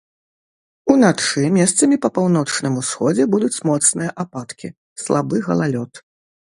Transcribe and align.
Уначы 0.93 1.43
месцамі 1.57 1.99
па 2.07 2.11
паўночным 2.17 2.81
усходзе 2.81 3.23
будуць 3.37 3.55
моцныя 3.73 4.11
ападкі, 4.27 4.75
слабы 5.07 5.35
галалёд. 5.49 5.91